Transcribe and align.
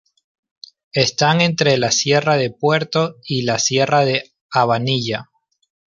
Está 0.93 1.31
entre 1.43 1.77
la 1.77 1.91
sierra 1.91 2.35
del 2.35 2.55
Puerto 2.55 3.17
y 3.23 3.43
la 3.43 3.59
sierra 3.59 4.03
de 4.03 4.31
Abanilla. 4.51 5.29